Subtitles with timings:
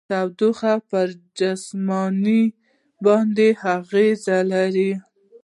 [0.09, 1.07] تودوخه پر
[1.39, 2.39] جسمونو
[3.05, 4.91] باندې اغیزې لري.